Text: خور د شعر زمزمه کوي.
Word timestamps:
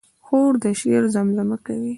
خور 0.25 0.53
د 0.63 0.65
شعر 0.81 1.03
زمزمه 1.15 1.57
کوي. 1.65 1.89